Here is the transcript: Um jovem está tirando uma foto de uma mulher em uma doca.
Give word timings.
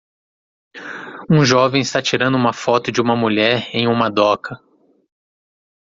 Um 1.29 1.45
jovem 1.45 1.79
está 1.79 2.01
tirando 2.01 2.33
uma 2.33 2.53
foto 2.53 2.91
de 2.91 2.99
uma 2.99 3.15
mulher 3.15 3.69
em 3.71 3.85
uma 3.87 4.09
doca. 4.09 4.59